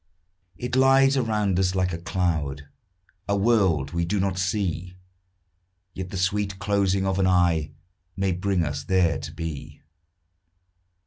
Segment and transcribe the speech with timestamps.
[0.57, 2.67] It lies around us like a cloud,
[3.29, 4.95] A world we do not see;
[5.93, 7.69] Yet the sweet closing of an eye
[8.15, 9.83] May bring us there to be.